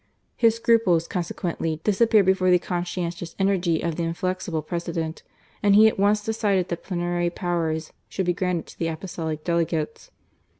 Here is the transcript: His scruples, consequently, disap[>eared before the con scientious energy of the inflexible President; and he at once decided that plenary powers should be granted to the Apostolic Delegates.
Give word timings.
His 0.35 0.55
scruples, 0.55 1.07
consequently, 1.07 1.79
disap[>eared 1.83 2.25
before 2.25 2.49
the 2.49 2.57
con 2.57 2.83
scientious 2.85 3.35
energy 3.37 3.83
of 3.83 3.97
the 3.97 4.03
inflexible 4.03 4.63
President; 4.63 5.21
and 5.61 5.75
he 5.75 5.87
at 5.87 5.99
once 5.99 6.25
decided 6.25 6.69
that 6.69 6.81
plenary 6.83 7.29
powers 7.29 7.93
should 8.09 8.25
be 8.25 8.33
granted 8.33 8.65
to 8.65 8.79
the 8.79 8.87
Apostolic 8.87 9.43
Delegates. 9.43 10.09